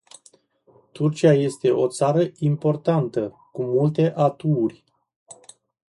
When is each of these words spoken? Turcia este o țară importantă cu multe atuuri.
Turcia 0.91 1.33
este 1.35 1.71
o 1.71 1.87
țară 1.87 2.25
importantă 2.37 3.33
cu 3.51 3.63
multe 3.63 4.13
atuuri. 4.15 4.83